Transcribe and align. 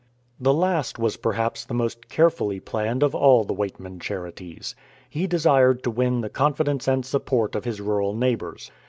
This 0.39 0.51
last 0.55 0.97
was 0.97 1.15
perhaps 1.17 1.63
the 1.63 1.75
most 1.75 2.09
carefully 2.09 2.59
planned 2.59 3.03
of 3.03 3.13
all 3.13 3.43
the 3.43 3.53
Weightman 3.53 3.99
Charities. 3.99 4.75
He 5.07 5.27
desired 5.27 5.83
to 5.83 5.91
win 5.91 6.21
the 6.21 6.27
confidence 6.31 6.87
and 6.87 7.05
support 7.05 7.53
of 7.53 7.65
his 7.65 7.79
rural 7.79 8.15
neighbors. 8.15 8.71